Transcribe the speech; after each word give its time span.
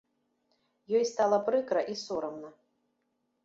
Ёй 0.97 1.05
стала 1.11 1.39
прыкра 1.49 1.85
і 1.93 2.01
сорамна. 2.05 2.49